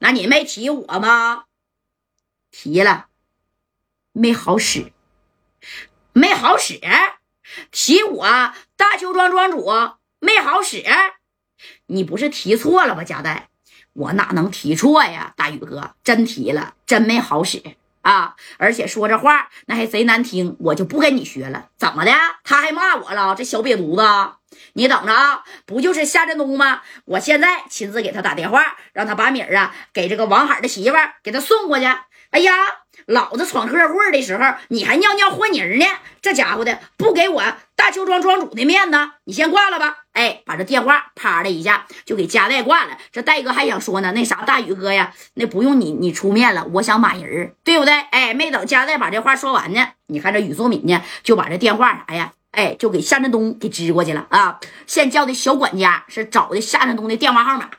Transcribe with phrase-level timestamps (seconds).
[0.00, 1.44] 那你没提我吗？
[2.50, 3.06] 提了，
[4.12, 4.92] 没好使，
[6.12, 6.80] 没好使。
[7.70, 8.24] 提我
[8.76, 9.70] 大邱庄庄主
[10.18, 10.82] 没好使，
[11.86, 13.04] 你不是提错了吧？
[13.04, 13.50] 贾代，
[13.92, 15.34] 我哪能提错呀？
[15.36, 17.62] 大宇哥，真提了，真没好使
[18.00, 18.36] 啊！
[18.56, 21.70] 而且说这话那还贼难听，我就不跟你学了。
[21.76, 22.12] 怎么的？
[22.42, 23.34] 他还骂我了？
[23.34, 24.39] 这小瘪犊子！
[24.74, 25.42] 你等着啊！
[25.66, 26.82] 不就是夏振东吗？
[27.04, 31.86] 我现在亲自给他打电话，让他把米儿啊给这个王海的媳妇儿给他送过去。
[32.30, 32.52] 哎呀，
[33.06, 35.86] 老子闯客户的时候，你还尿尿和泥呢！
[36.22, 37.42] 这家伙的不给我
[37.74, 40.04] 大邱庄庄主的面子，你先挂了吧。
[40.12, 42.96] 哎，把这电话啪的一下就给加代挂了。
[43.10, 47.94] 这戴哥还想说呢，那啥大宇哥呀，那不用你你出面了，我想马人对不对？
[48.12, 52.32] 哎，没等加代把这话说完呢，你看这宇作敏呢就把这电话，哎呀。
[52.52, 54.58] 哎，就给夏振东给支过去了啊！
[54.86, 57.70] 现叫的小管家是找的夏振东的电话号码。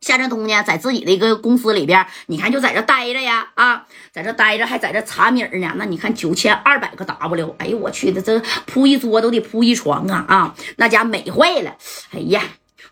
[0.00, 5.72] 夏振东呢，在自己的一个公司里边，你看就在这待着呀，啊，在这待着，还在这查米儿呢。
[5.76, 10.54] 那你看九千二百个 W，哎呦我去的，这铺一桌都得铺一床啊啊！
[10.76, 11.76] 那家美坏了。
[12.12, 12.42] 哎呀，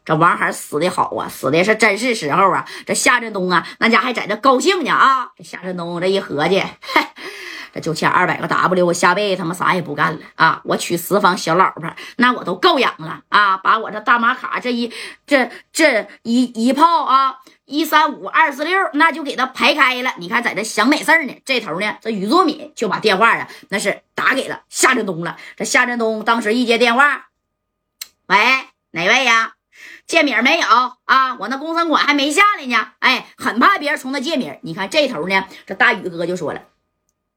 [0.05, 2.65] 这王海死的好啊，死的是真是时候啊！
[2.87, 5.31] 这夏振东啊，那家还在这高兴呢啊！
[5.37, 7.13] 这夏振东这一合计，嗨。
[7.77, 10.63] 这九千二百个 W，我下辈子他妈啥也不干了啊！
[10.65, 13.59] 我娶十房小老婆，那我都够养了啊！
[13.59, 14.91] 把我这大马卡这一
[15.27, 20.15] 这这一一炮啊，一三五二四六，那就给他排开了。
[20.17, 21.35] 你看，在这想美事呢。
[21.45, 25.37] 这头呢，这于作敏就把电话啊，那是打给了夏振东了。
[25.55, 27.27] 这夏振东当时一接电话，
[28.29, 28.39] 喂，
[28.93, 29.53] 哪位呀？
[30.07, 30.67] 借米没有
[31.05, 31.37] 啊？
[31.39, 32.93] 我那工程款还没下来呢。
[33.01, 34.51] 哎，很怕别人从他借米。
[34.63, 36.63] 你看这头呢，这大宇哥就说了。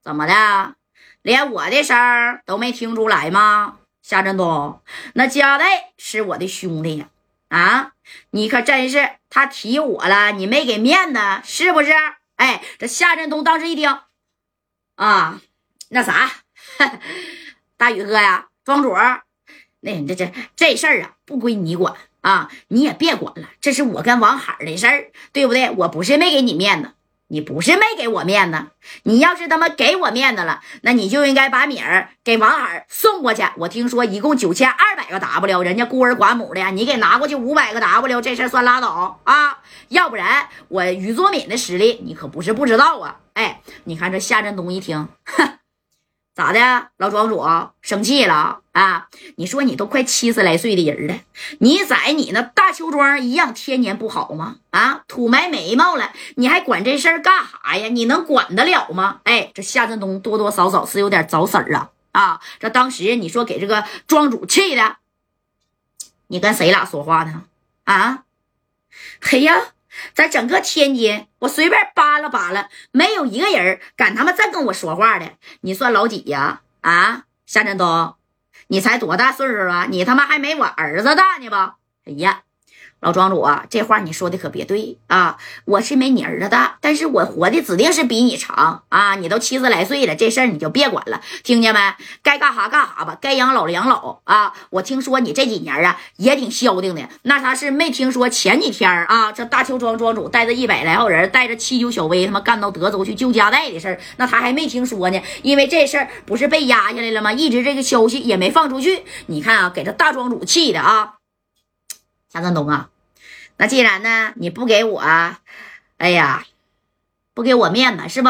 [0.10, 0.74] 怎么的？
[1.22, 1.96] 连我的声
[2.44, 3.78] 都没听出来吗？
[4.02, 4.82] 夏振东，
[5.14, 7.10] 那加代是我的兄弟呀！
[7.50, 7.92] 啊，
[8.32, 11.92] 你可真是他提我了，你没给面子是不是？
[12.38, 14.00] 哎，这夏振东当时一听，
[14.96, 15.40] 啊，
[15.90, 16.32] 那啥，
[17.78, 18.96] 大宇哥呀，庄主，
[19.82, 25.70] 那这这这事儿啊，不归你管啊，你也别管了，这是我跟王海的事儿，对不对？
[25.70, 26.94] 我不是没给你面子。
[27.32, 28.68] 你不是没给我面子，
[29.04, 33.44] 你要是他妈给我面子了，那你就应该把米儿给王海送过去。
[33.58, 39.60] 我听说一共九千二百个 W，人家孤儿寡母的，你给拿过去五百个 W，这事算拉倒啊！
[39.90, 43.18] 要不然我于作敏的实力你可不是不知道啊！
[43.34, 45.60] 哎，你看这夏振东一听，哼。
[46.36, 47.46] 咋的，老庄主
[47.82, 49.10] 生气了啊？
[49.36, 51.20] 你说你都快七十来岁的人了，
[51.60, 54.58] 你在你那大邱庄一样天年不好吗？
[54.70, 57.90] 啊，土埋眉毛了，你还管这事儿干啥呀？
[57.90, 59.20] 你能管得了吗？
[59.26, 62.42] 哎，这夏振东多多少少是有点找死儿啊啊！
[62.60, 64.98] 这当时你说给这个庄主气的，
[66.28, 67.44] 你跟谁俩说话呢？
[67.84, 68.24] 啊，
[69.20, 69.62] 嘿呀！
[70.14, 75.34] 在整个天津，我随便扒拉扒拉，没有一个人敢他妈再跟我说话的。
[75.62, 76.62] 你算老几呀？
[76.80, 78.16] 啊，夏振东，
[78.70, 79.88] 你才多大岁数啊？
[79.90, 81.76] 你他妈还没我儿子大呢吧？
[82.06, 82.44] 哎呀！
[83.02, 85.38] 老庄主啊，这话你说的可别对啊！
[85.64, 89.16] 我是没你儿子大，但是我活的指定是比你长啊！
[89.16, 91.80] 你都七十来岁了，这事儿你就别管了，听见没？
[92.22, 94.52] 该干啥干啥吧，该养老养老啊！
[94.72, 107.32] 我听说你这几年啊也挺消停的，那啥是没听说前几天啊，这大邱庄庄主带着一百来号人，带着七九小威他妈干到德州去救家带的事儿，那他还没听说呢，因为这事儿不是被压下来了吗？
[107.32, 111.14] 一直这个消息也没放出去，你看啊，给这大庄主气的啊！
[112.32, 112.90] 夏振东啊，
[113.58, 115.00] 那既然呢你不给我，
[115.98, 116.46] 哎呀，
[117.34, 118.30] 不给我面子是不？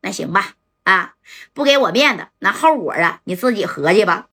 [0.00, 0.54] 那行吧，
[0.84, 1.14] 啊，
[1.52, 4.28] 不给我面子，那后果啊你自己合计吧。